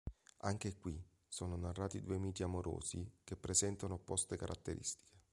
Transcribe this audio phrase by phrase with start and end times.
[0.37, 5.11] Anche qui sono narrati due miti amorosi che presentano opposte caratteristiche.